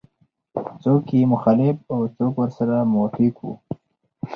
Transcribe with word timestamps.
څوک 0.81 1.05
یې 1.15 1.29
مخالف 1.33 1.77
او 1.93 1.99
څوک 2.15 2.33
ورسره 2.39 2.75
موافق 2.93 3.33
وو. 3.43 3.53